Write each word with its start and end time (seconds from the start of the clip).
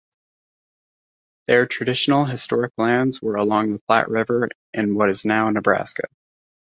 Their 1.45 1.67
traditional 1.67 2.25
historic 2.25 2.73
lands 2.75 3.21
were 3.21 3.35
along 3.35 3.71
the 3.73 3.79
Platte 3.87 4.09
River 4.09 4.49
in 4.73 4.95
what 4.95 5.11
is 5.11 5.25
now 5.25 5.47
Nebraska. 5.51 6.07